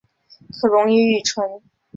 [0.59, 1.61] 可溶于乙醇。